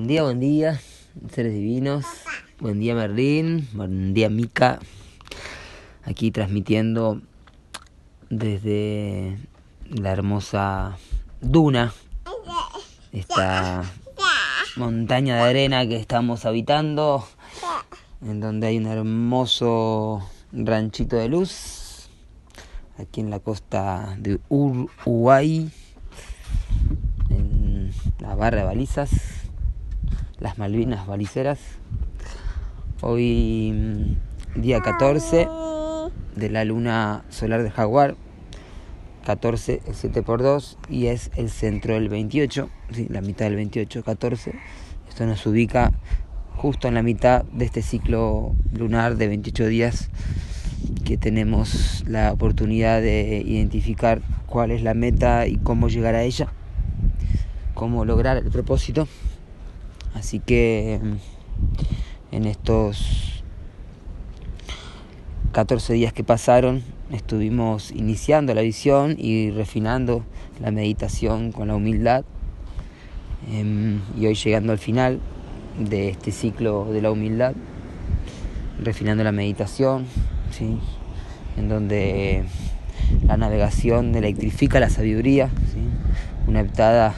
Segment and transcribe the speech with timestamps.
[0.00, 0.80] Buen día, buen día,
[1.30, 2.06] seres divinos.
[2.58, 3.68] Buen día, Merlín.
[3.74, 4.78] Buen día, Mica.
[6.04, 7.20] Aquí transmitiendo
[8.30, 9.38] desde
[9.90, 10.96] la hermosa
[11.42, 11.92] Duna,
[13.12, 13.82] esta
[14.76, 17.22] montaña de arena que estamos habitando,
[18.22, 22.08] en donde hay un hermoso ranchito de luz,
[22.96, 25.70] aquí en la costa de Uruguay,
[27.28, 29.39] en la barra de balizas,
[30.40, 31.58] las Malvinas baliceras.
[33.02, 35.46] Hoy mm, día 14
[36.36, 38.16] de la luna solar de Jaguar,
[39.26, 43.06] 14 es 7 por 2 y es el centro del 28, ¿sí?
[43.10, 44.54] la mitad del 28, 14.
[45.08, 45.92] Esto nos ubica
[46.56, 50.10] justo en la mitad de este ciclo lunar de 28 días
[51.04, 56.48] que tenemos la oportunidad de identificar cuál es la meta y cómo llegar a ella,
[57.74, 59.06] cómo lograr el propósito.
[60.14, 61.00] Así que
[62.32, 63.42] en estos
[65.52, 70.24] 14 días que pasaron estuvimos iniciando la visión y refinando
[70.60, 72.24] la meditación con la humildad.
[73.50, 75.20] Em, y hoy llegando al final
[75.78, 77.54] de este ciclo de la humildad,
[78.78, 80.06] refinando la meditación,
[80.50, 80.78] ¿sí?
[81.56, 82.44] en donde
[83.26, 85.50] la navegación electrifica la sabiduría,
[86.46, 87.14] una heptada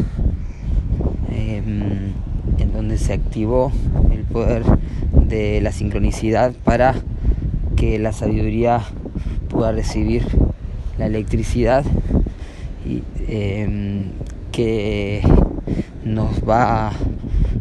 [2.83, 3.71] donde se activó
[4.11, 4.65] el poder
[5.13, 6.97] de la sincronicidad para
[7.77, 8.81] que la sabiduría
[9.49, 10.25] pueda recibir
[10.99, 11.85] la electricidad
[12.85, 14.03] y, eh,
[14.51, 15.23] que
[16.05, 16.91] nos va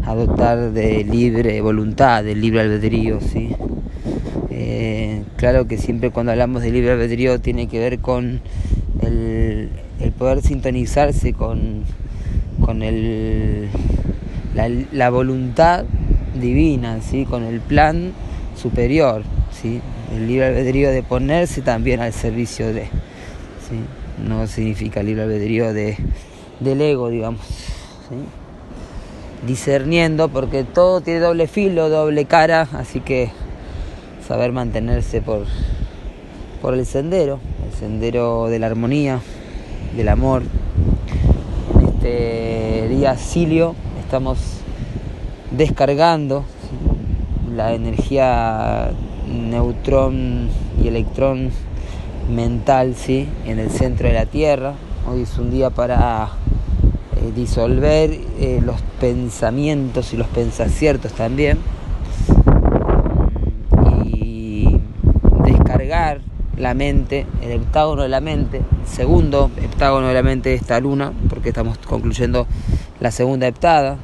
[0.03, 3.56] a dotar de libre voluntad, de libre albedrío, ¿sí?
[4.50, 8.41] Eh, claro que siempre cuando hablamos de libre albedrío tiene que ver con
[9.03, 9.69] el,
[10.00, 11.84] el poder sintonizarse con,
[12.66, 13.69] con el,
[14.56, 15.85] la, voluntad
[16.35, 17.25] divina, ¿sí?
[17.25, 18.13] con el plan
[18.56, 19.81] superior, ¿sí?
[20.13, 23.79] el libre albedrío de ponerse también al servicio de, ¿sí?
[24.28, 25.97] no significa libre albedrío de,
[26.59, 28.16] del ego, digamos, ¿sí?
[29.47, 33.31] discerniendo, porque todo tiene doble filo, doble cara, así que
[34.28, 35.45] saber mantenerse por,
[36.61, 39.19] por el sendero, el sendero de la armonía,
[39.95, 40.44] del amor.
[41.84, 43.75] Este día Silio
[44.11, 44.39] estamos
[45.51, 46.44] descargando
[47.55, 48.91] la energía
[49.25, 50.49] neutrón
[50.83, 51.51] y electrón
[52.29, 53.29] mental ¿sí?
[53.45, 54.73] en el centro de la Tierra.
[55.09, 56.27] Hoy es un día para
[57.16, 61.59] eh, disolver eh, los pensamientos y los pensaciertos también
[64.03, 64.78] y
[65.45, 66.19] descargar
[66.57, 70.81] la mente, el heptágono de la mente, el segundo heptágono de la mente de esta
[70.81, 72.45] luna, porque estamos concluyendo
[73.01, 73.97] la segunda heptada.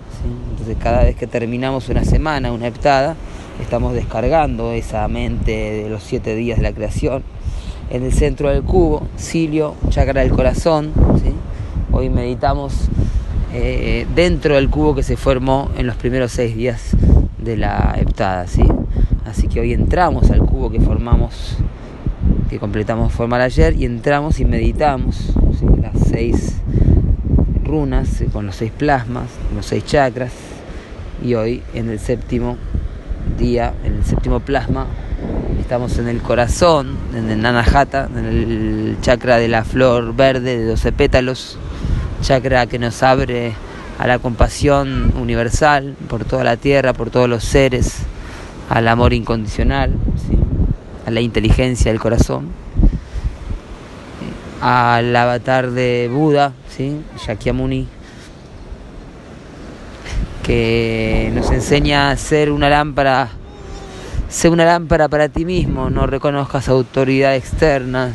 [0.50, 3.16] Entonces cada vez que terminamos una semana, una heptada,
[3.62, 5.52] estamos descargando esa mente
[5.84, 7.24] de los siete días de la creación.
[7.90, 10.92] En el centro del cubo, Silio, chakra del corazón.
[11.24, 11.32] ¿sí?
[11.92, 12.90] Hoy meditamos
[13.54, 16.98] eh, dentro del cubo que se formó en los primeros seis días
[17.38, 18.48] de la heptada.
[18.48, 18.64] ¿sí?
[19.26, 21.58] Así que hoy entramos al cubo que formamos,
[22.50, 25.34] que completamos formar ayer, y entramos y meditamos
[25.82, 26.58] las seis
[27.68, 30.32] runas con los seis plasmas, los seis chakras,
[31.24, 32.58] y hoy en el séptimo
[33.38, 34.88] día, en el séptimo plasma,
[35.60, 40.66] estamos en el corazón, en el Nanahata, en el chakra de la flor verde de
[40.66, 41.58] 12 pétalos,
[42.22, 43.54] chakra que nos abre
[44.00, 47.98] a la compasión universal por toda la tierra, por todos los seres,
[48.70, 49.92] al amor incondicional,
[50.28, 50.38] ¿sí?
[51.06, 52.50] a la inteligencia del corazón,
[54.62, 57.02] al avatar de Buda, ¿sí?
[57.26, 57.88] Shakyamuni,
[60.44, 63.30] que nos enseña a ser una lámpara,
[64.30, 68.14] ser una lámpara para ti mismo, no reconozcas autoridad externa,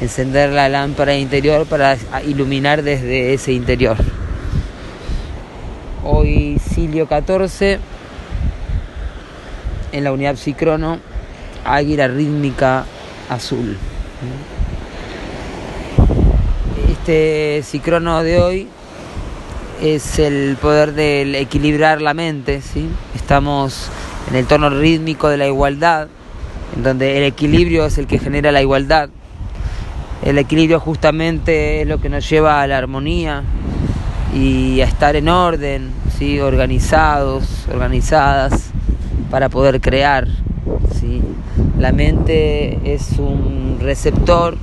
[0.00, 1.96] encender la lámpara interior para
[2.26, 3.98] iluminar desde ese interior.
[6.02, 7.78] Hoy Silio 14
[9.92, 10.98] en la unidad psicrono
[11.64, 12.84] águila rítmica
[13.28, 13.76] azul.
[17.04, 18.68] Este psicrono de hoy
[19.82, 22.88] es el poder de equilibrar la mente, ¿sí?
[23.14, 23.90] Estamos
[24.30, 26.08] en el tono rítmico de la igualdad,
[26.74, 29.10] en donde el equilibrio es el que genera la igualdad.
[30.24, 33.42] El equilibrio justamente es lo que nos lleva a la armonía
[34.34, 36.40] y a estar en orden, ¿sí?
[36.40, 38.70] organizados, organizadas,
[39.30, 40.26] para poder crear.
[40.98, 41.20] ¿sí?
[41.78, 44.56] La mente es un receptor,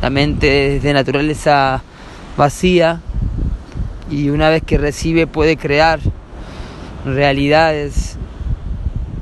[0.00, 1.82] la mente es de naturaleza
[2.36, 3.00] vacía,
[4.10, 5.98] y una vez que recibe puede crear
[7.04, 8.16] realidades,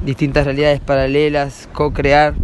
[0.04, 2.34] distintas realidades paralelas, co-crear.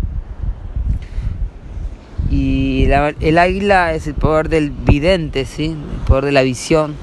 [2.31, 5.67] Y el águila es el poder del vidente, ¿sí?
[5.67, 6.94] el poder de la visión.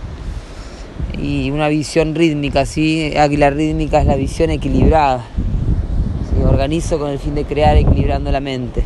[1.21, 3.13] Y una visión rítmica, ¿sí?
[3.17, 5.25] águila rítmica es la visión equilibrada.
[6.45, 8.83] Organizo con el fin de crear equilibrando la mente.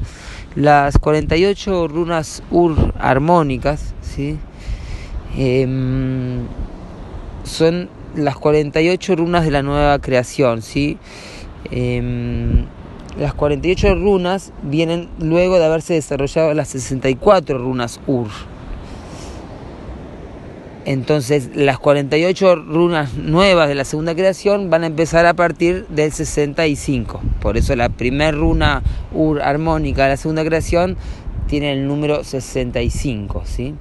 [0.56, 4.38] las 48 runas Ur armónicas, ¿sí?
[5.36, 6.46] Em,
[7.44, 10.96] son las 48 runas de la nueva creación, ¿sí?
[11.70, 12.64] Em,
[13.18, 18.28] las 48 runas vienen luego de haberse desarrollado las 64 runas Ur.
[20.86, 26.12] Entonces, las 48 runas nuevas de la segunda creación van a empezar a partir del
[26.12, 27.20] 65.
[27.40, 30.96] Por eso la primera runa ur armónica de la segunda creación
[31.48, 33.42] tiene el número 65.
[33.44, 33.74] ¿sí?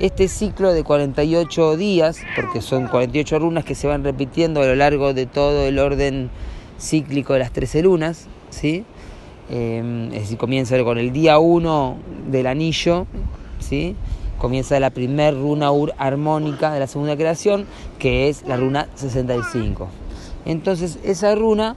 [0.00, 4.74] Este ciclo de 48 días, porque son 48 runas que se van repitiendo a lo
[4.74, 6.30] largo de todo el orden
[6.80, 8.84] cíclico de las 13 lunas, ¿sí?
[9.50, 11.96] Eh, es decir, comienza con el día 1
[12.28, 13.06] del anillo,
[13.60, 13.94] ¿sí?
[14.40, 17.66] Comienza la primer runa ur armónica de la segunda creación,
[17.98, 19.88] que es la runa 65.
[20.46, 21.76] Entonces esa runa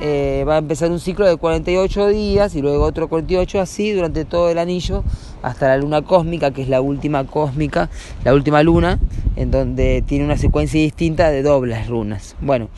[0.00, 4.24] eh, va a empezar un ciclo de 48 días y luego otro 48 así durante
[4.24, 5.02] todo el anillo
[5.42, 7.88] hasta la luna cósmica, que es la última cósmica,
[8.22, 8.98] la última luna,
[9.36, 12.36] en donde tiene una secuencia distinta de dobles runas.
[12.40, 12.68] Bueno,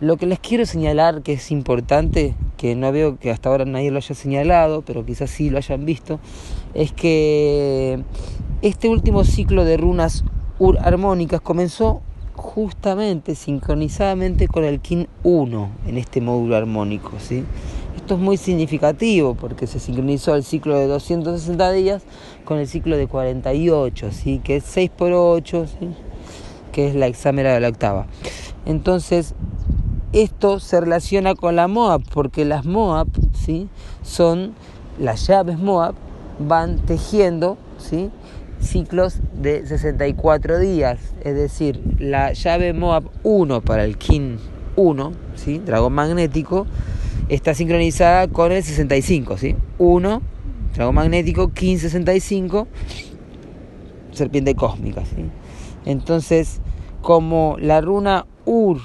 [0.00, 3.90] lo que les quiero señalar que es importante, que no veo que hasta ahora nadie
[3.90, 6.20] lo haya señalado, pero quizás sí lo hayan visto,
[6.74, 8.02] es que
[8.62, 10.24] este último ciclo de runas
[10.80, 12.00] armónicas comenzó
[12.34, 17.12] justamente sincronizadamente con el Kin 1 en este módulo armónico.
[17.18, 17.44] ¿sí?
[17.96, 22.02] Esto es muy significativo porque se sincronizó el ciclo de 260 días
[22.44, 24.40] con el ciclo de 48, ¿sí?
[24.42, 25.66] que es 6 por 8,
[26.72, 28.06] que es la exámera de la octava.
[28.64, 29.34] Entonces,
[30.12, 33.68] esto se relaciona con la Moab, porque las Moab ¿sí?
[34.02, 34.54] son
[34.98, 35.94] las llaves Moab,
[36.38, 38.10] van tejiendo ¿sí?
[38.66, 44.36] Ciclos de 64 días, es decir, la llave Moab 1 para el King
[44.76, 45.58] 1, ¿sí?
[45.58, 46.66] dragón magnético,
[47.28, 49.56] está sincronizada con el 65, ¿sí?
[49.78, 50.22] 1,
[50.74, 52.68] dragón magnético, King 65,
[54.12, 55.04] serpiente cósmica.
[55.04, 55.24] ¿sí?
[55.84, 56.60] Entonces,
[57.02, 58.80] como la runa Ur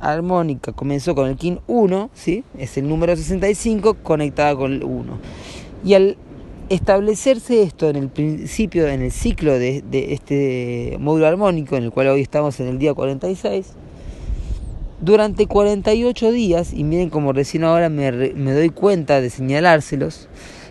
[0.00, 2.44] armónica comenzó con el King 1, ¿sí?
[2.58, 5.18] es el número 65 conectada con el 1.
[5.84, 6.16] Y al
[6.70, 12.08] establecerse esto en el principio, en el ciclo de, este módulo armónico, en el cual
[12.08, 13.72] hoy estamos en el día 46,
[15.00, 20.28] durante 48 días, y miren como recién ahora me, doy cuenta de señalárselos,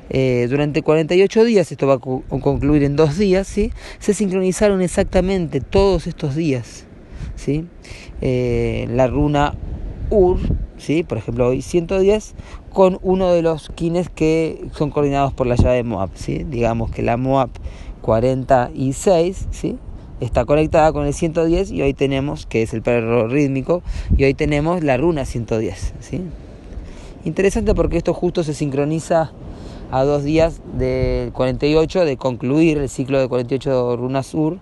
[0.09, 3.71] eh, durante 48 días, esto va a concluir en dos días, ¿sí?
[3.99, 6.85] se sincronizaron exactamente todos estos días.
[7.35, 7.65] ¿sí?
[8.21, 9.53] Eh, la runa
[10.09, 10.39] Ur,
[10.79, 11.03] ¿sí?
[11.03, 12.33] por ejemplo hoy 110,
[12.73, 16.09] con uno de los kines que son coordinados por la llave Moab.
[16.15, 16.43] ¿sí?
[16.49, 17.49] Digamos que la Moab
[18.01, 19.77] 46 ¿sí?
[20.19, 23.83] está conectada con el 110 y hoy tenemos, que es el perro rítmico,
[24.17, 25.93] y hoy tenemos la runa 110.
[25.99, 26.21] ¿sí?
[27.25, 29.31] Interesante porque esto justo se sincroniza
[29.91, 34.59] a dos días del 48 de concluir el ciclo de 48 runas sur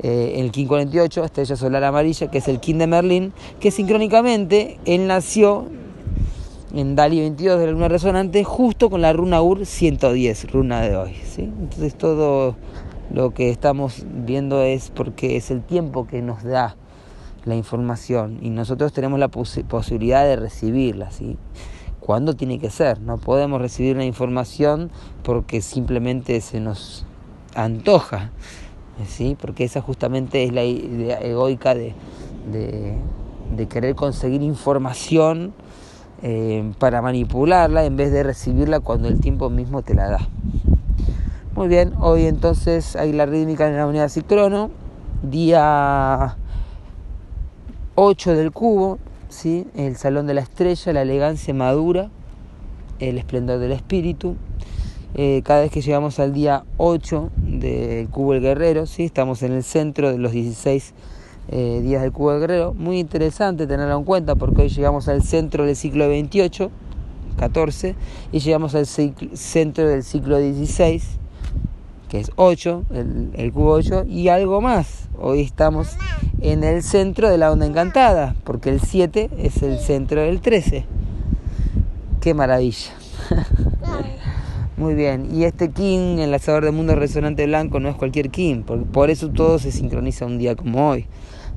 [0.00, 4.78] eh, el King 48, estrella solar amarilla, que es el King de Merlín, que sincrónicamente
[4.84, 5.66] él nació
[6.74, 10.96] en Dali 22 de la luna resonante, justo con la runa UR 110, runa de
[10.96, 11.14] hoy.
[11.24, 11.42] ¿sí?
[11.42, 12.56] Entonces todo
[13.10, 16.76] lo que estamos viendo es porque es el tiempo que nos da
[17.44, 21.10] la información y nosotros tenemos la posibilidad de recibirla.
[21.10, 21.36] ¿sí?
[22.00, 23.00] ¿Cuándo tiene que ser?
[23.00, 24.90] No podemos recibir la información
[25.22, 27.06] porque simplemente se nos
[27.54, 28.30] antoja,
[29.06, 29.36] ¿sí?
[29.40, 31.94] porque esa justamente es la idea egoica de,
[32.50, 35.52] de, querer conseguir información
[36.22, 40.28] eh, para manipularla en vez de recibirla cuando el tiempo mismo te la da.
[41.54, 44.70] Muy bien, hoy entonces hay la rítmica en la unidad cicrono,
[45.22, 46.36] día
[47.96, 49.66] 8 del cubo, ¿sí?
[49.74, 52.10] el salón de la estrella, la elegancia madura,
[53.00, 54.36] el esplendor del espíritu.
[55.14, 59.04] Eh, cada vez que llegamos al día 8 del cubo del guerrero, ¿sí?
[59.04, 60.92] estamos en el centro de los 16
[61.50, 62.74] eh, días del cubo del guerrero.
[62.74, 66.70] Muy interesante tenerlo en cuenta porque hoy llegamos al centro del ciclo 28,
[67.38, 67.94] 14,
[68.32, 71.04] y llegamos al centro del ciclo 16,
[72.10, 75.08] que es 8, el, el cubo 8, y algo más.
[75.18, 75.96] Hoy estamos
[76.42, 80.84] en el centro de la onda encantada, porque el 7 es el centro del 13.
[82.20, 82.92] Qué maravilla.
[84.78, 88.62] Muy bien, y este King, el lanzador de mundo resonante blanco, no es cualquier King,
[88.62, 91.06] por, por eso todo se sincroniza un día como hoy.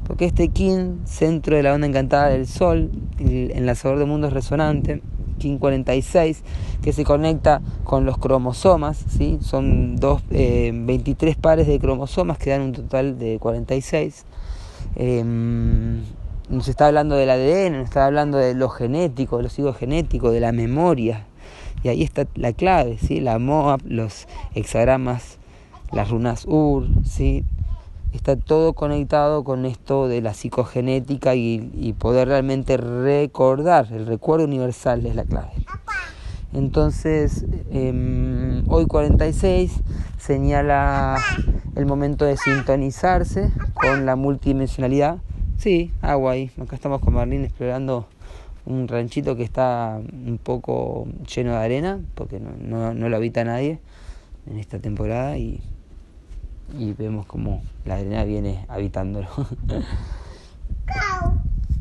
[0.07, 5.03] Porque este King, centro de la onda encantada del Sol, el enlazador de mundos resonante,
[5.37, 6.41] King 46,
[6.81, 9.37] que se conecta con los cromosomas, ¿sí?
[9.41, 14.25] son dos, 23 eh, pares de cromosomas que dan un total de 46.
[14.95, 16.01] Em,
[16.49, 20.33] nos está hablando del ADN, nos está hablando de lo genético, de los higos genéticos,
[20.33, 21.27] de la memoria.
[21.83, 23.19] Y ahí está la clave, ¿sí?
[23.19, 25.37] la MOAB, los hexagramas,
[25.91, 27.43] las runas UR, ¿sí?
[28.13, 35.05] está todo conectado con esto de la psicogenética y, poder realmente recordar, el recuerdo universal
[35.05, 35.51] es la clave.
[36.53, 39.81] Entonces, em, hoy 46
[40.17, 41.17] señala
[41.75, 45.17] el momento de sintonizarse con la multidimensionalidad.
[45.57, 46.51] Sí, agua ahí.
[46.61, 48.07] Acá estamos con Marlene explorando
[48.65, 53.79] un ranchito que está un poco lleno de arena, porque no, no lo habita nadie
[54.47, 55.61] en esta temporada y
[56.77, 59.27] y vemos como la arena viene habitándolo.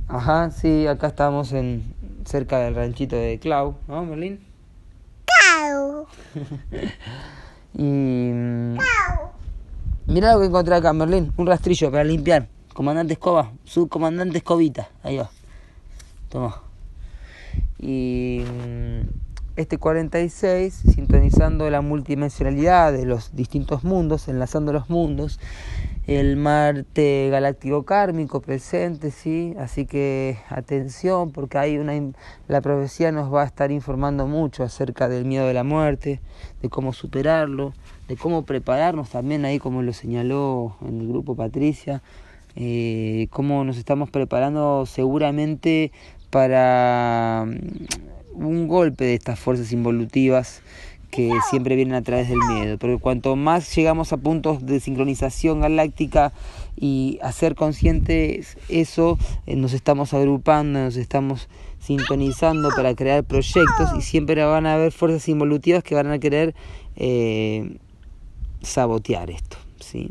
[0.09, 1.95] Ajá, sí, acá estamos en
[2.25, 4.41] cerca del ranchito de Clau, ¿no, Merlín?
[5.25, 6.07] Clau.
[7.75, 8.79] y mm,
[10.07, 12.49] mira lo que encontré acá, Merlín, un rastrillo para limpiar.
[12.75, 15.31] Comandante Escoba, subcomandante Escobita, ahí va.
[16.29, 16.70] Toma.
[17.81, 19.09] Y mm,
[19.57, 25.41] este 46, sintonizando la multidimensionalidad de los distintos mundos, enlazando los mundos,
[26.07, 31.93] el Marte galáctico kármico presente, sí, así que atención porque hay una
[32.49, 36.21] la profecía nos va a estar informando mucho acerca del miedo de la muerte,
[36.63, 37.75] de cómo superarlo,
[38.09, 42.03] de cómo prepararnos también ahí como lo señaló en el grupo Patricia,
[42.57, 45.93] eh, cómo nos estamos preparando seguramente
[46.31, 47.47] para
[48.35, 50.63] un golpe de estas fuerzas involutivas
[51.11, 55.61] que siempre vienen a través del miedo, porque cuanto más llegamos a puntos de sincronización
[55.61, 56.33] galáctica
[56.77, 61.49] y a ser conscientes eso, eh, nos estamos agrupando, nos estamos
[61.81, 66.55] sintonizando para crear proyectos y siempre van a haber fuerzas involutivas que van a querer
[66.97, 67.77] eh,
[68.63, 70.11] sabotear esto, ¿sí?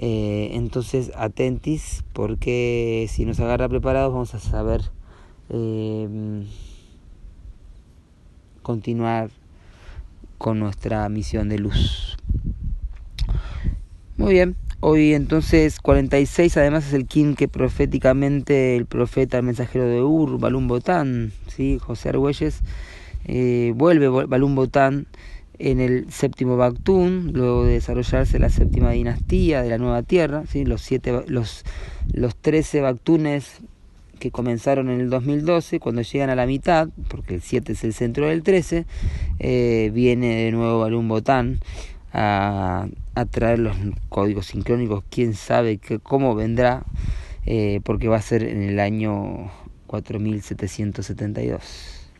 [0.00, 4.92] Eh, entonces atentis porque si nos agarra preparados vamos a saber
[8.62, 9.30] continuar
[10.36, 12.16] con nuestra misión de luz.
[14.16, 19.86] Muy bien, hoy entonces 46 además es el King que proféticamente el profeta, el mensajero
[19.86, 21.78] de Ur, Balún Botán, ¿sí?
[21.80, 22.60] José Argüelles,
[23.24, 25.06] eh, vuelve Balún Botán
[25.58, 30.64] en el séptimo Bactún, luego de desarrollarse la séptima dinastía de la Nueva Tierra, ¿sí?
[30.64, 31.64] los, siete, los,
[32.12, 33.60] los 13 Bactunes
[34.18, 37.94] que comenzaron en el 2012, cuando llegan a la mitad, porque el 7 es el
[37.94, 38.86] centro del 13,
[39.38, 41.60] eh, viene de nuevo Balún Botán
[42.12, 42.88] a,
[43.30, 43.76] traer los
[44.08, 46.84] códigos sincrónicos, quién sabe que, cómo vendrá,
[47.46, 49.50] eh, porque va a ser en el año
[49.86, 52.10] 4772.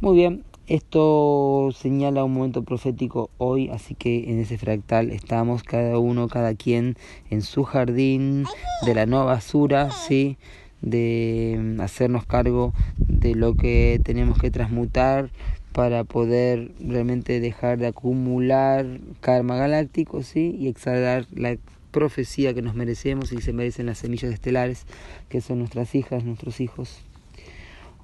[0.00, 5.98] Muy bien, esto señala un momento profético hoy, así que en ese fractal estamos cada
[5.98, 6.94] uno, cada quien
[7.28, 8.44] en su jardín
[8.86, 10.38] de la nueva basura, ¿sí?
[10.82, 15.30] De mm, hacernos cargo de lo que tenemos que transmutar
[15.72, 18.86] para poder realmente dejar de acumular
[19.20, 20.56] karma galáctico ¿sí?
[20.58, 21.56] y exhalar la
[21.90, 24.86] profecía que nos merecemos y se merecen las semillas estelares
[25.28, 27.02] que son nuestras hijas, nuestros hijos.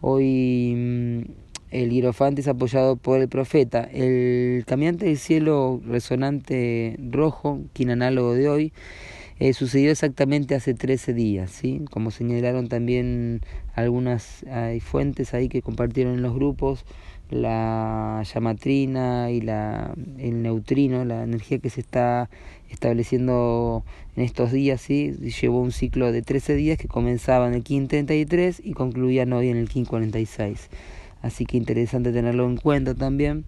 [0.00, 1.20] Hoy mm,
[1.70, 3.88] el hierofante es apoyado por el profeta.
[3.92, 8.72] El caminante del cielo resonante rojo, quien análogo de hoy,
[9.38, 11.82] eh, sucedió exactamente hace 13 días, ¿sí?
[11.90, 13.42] como señalaron también
[13.74, 16.86] algunas hay fuentes ahí que compartieron en los grupos,
[17.28, 22.30] la llamatrina y la, el neutrino, la energía que se está
[22.70, 23.84] estableciendo
[24.16, 25.12] en estos días, ¿sí?
[25.12, 29.48] llevó un ciclo de 13 días que comenzaba en el KIN 33 y concluían hoy
[29.50, 30.70] en el KIN 46.
[31.20, 33.44] Así que interesante tenerlo en cuenta también.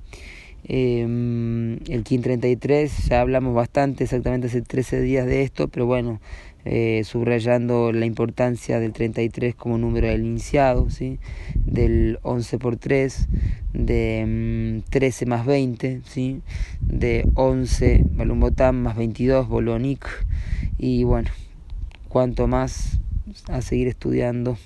[0.64, 1.02] Eh,
[1.88, 6.20] el KIN 33, ya hablamos bastante, exactamente hace 13 días de esto, pero bueno,
[6.64, 11.18] eh, subrayando la importancia del 33 como número del iniciado, ¿sí?
[11.54, 13.28] del 11 por 3,
[13.72, 16.42] de 13 mm, más 20, ¿sí?
[16.80, 20.26] de 11 Balumbotán más 22 Bolonic,
[20.76, 21.30] y bueno,
[22.08, 22.98] cuanto más
[23.48, 24.58] a seguir estudiando.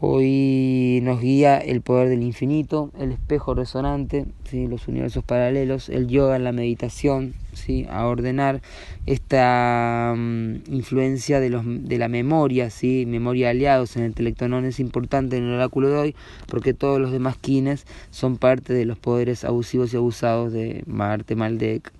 [0.00, 4.68] Hoy nos guía el poder del infinito, el espejo resonante, ¿sí?
[4.68, 7.84] los universos paralelos, el yoga la meditación, ¿sí?
[7.90, 8.62] a ordenar
[9.06, 13.06] esta mm, influencia de, los, de la memoria, ¿sí?
[13.08, 17.10] memoria aliados en el telectonón es importante en el oráculo de hoy porque todos los
[17.10, 21.92] demás kines son parte de los poderes abusivos y abusados de Marte, Maldek,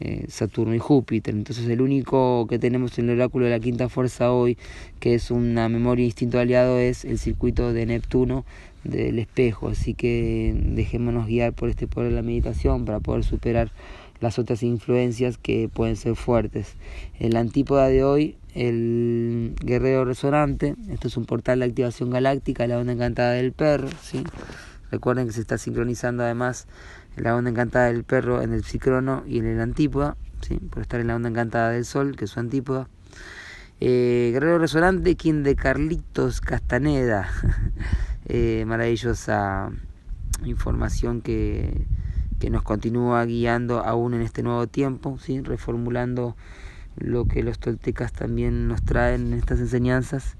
[0.00, 1.34] eh, Saturno y Júpiter.
[1.34, 4.58] Entonces el único que tenemos en el oráculo de la quinta fuerza hoy,
[5.00, 8.44] que es una memoria instinto aliado, es el circuito de Neptuno
[8.84, 9.68] del espejo.
[9.68, 13.70] Así que dejémonos guiar por este poder de la meditación para poder superar
[14.20, 16.74] las otras influencias que pueden ser fuertes.
[17.18, 22.66] En la antípoda de hoy, el guerrero resonante, esto es un portal de activación galáctica,
[22.66, 24.22] la onda encantada del perro, ¿sí?
[24.90, 26.66] Recuerden que se está sincronizando además
[27.16, 30.56] la onda encantada del perro en el psicrono y en el antípoda, ¿sí?
[30.58, 32.88] por estar en la onda encantada del sol, que es su antípoda.
[33.80, 37.28] Eh, Guerrero Resonante, quien de Carlitos Castaneda.
[38.26, 39.70] eh, maravillosa
[40.44, 41.86] información que,
[42.38, 45.40] que nos continúa guiando aún en este nuevo tiempo, ¿sí?
[45.40, 46.36] reformulando
[46.96, 50.36] lo que los toltecas también nos traen en estas enseñanzas,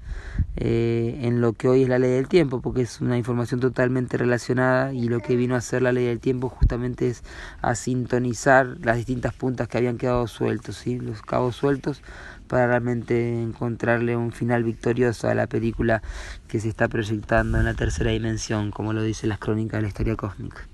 [0.55, 4.17] eh, en lo que hoy es la ley del tiempo, porque es una información totalmente
[4.17, 7.23] relacionada y lo que vino a ser la ley del tiempo justamente es
[7.61, 10.99] a sintonizar las distintas puntas que habían quedado sueltos, ¿sí?
[10.99, 12.01] los cabos sueltos,
[12.47, 16.01] para realmente encontrarle un final victorioso a la película
[16.47, 19.87] que se está proyectando en la tercera dimensión, como lo dicen las crónicas de la
[19.89, 20.67] historia cósmica.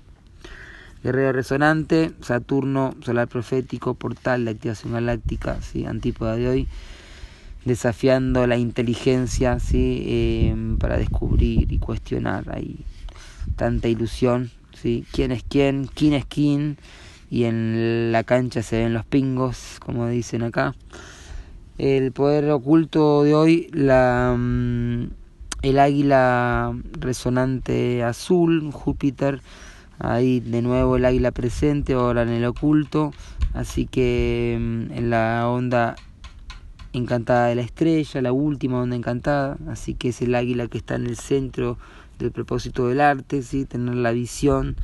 [1.04, 5.84] Guerrero resonante, Saturno, solar profético, portal de activación galáctica, ¿sí?
[5.84, 6.68] antípoda de hoy,
[7.66, 10.48] desafiando la inteligencia ¿sí?
[10.48, 12.44] Em, para descubrir y cuestionar.
[12.50, 12.78] Hay
[13.54, 15.04] tanta ilusión, ¿sí?
[15.12, 16.78] quién es quién, quién es quién,
[17.30, 20.74] y en la cancha se ven los pingos, como dicen acá.
[21.76, 25.08] El poder oculto de hoy, la, mm,
[25.60, 29.42] el águila resonante azul, Júpiter,
[29.98, 33.12] Ahí de nuevo el águila presente, ahora en el oculto.
[33.52, 35.96] Así que mm, en la onda
[36.92, 39.56] encantada de la estrella, la última onda encantada.
[39.68, 41.78] Así que es el águila que está en el centro
[42.18, 43.64] del propósito del arte, ¿sí?
[43.64, 44.76] tener la visión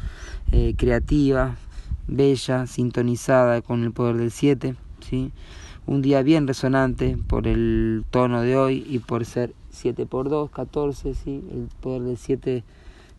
[0.52, 1.56] eh, creativa,
[2.06, 4.74] bella, sintonizada con el poder del 7.
[5.00, 5.32] ¿sí?
[5.86, 10.50] Un día bien resonante por el tono de hoy y por ser 7 por 2,
[10.50, 11.42] 14, ¿sí?
[11.52, 12.64] el poder del 7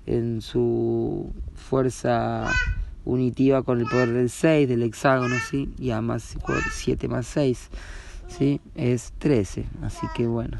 [0.05, 2.49] en su fuerza
[3.05, 5.73] unitiva con el poder del 6 del hexágono, ¿sí?
[5.77, 6.37] Y además
[6.71, 7.69] 7 más 6,
[8.27, 8.61] ¿sí?
[8.75, 9.67] Es 13.
[9.81, 10.59] Así que bueno,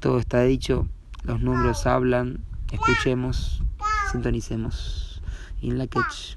[0.00, 0.86] todo está dicho,
[1.24, 2.40] los números hablan,
[2.72, 3.62] escuchemos,
[4.12, 5.22] sintonicemos.
[5.62, 6.36] In la catch.